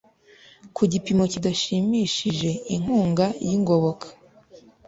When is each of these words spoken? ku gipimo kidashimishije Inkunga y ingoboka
ku 0.75 0.81
gipimo 0.91 1.23
kidashimishije 1.31 2.49
Inkunga 2.75 3.25
y 3.47 3.49
ingoboka 3.57 4.07